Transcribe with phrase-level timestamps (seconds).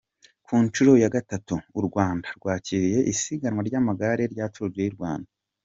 [0.45, 5.29] Ku nshuro ya gatatu u Rwanda rwakiriye isiganwa ry’amagare rya Tour du Rwanda.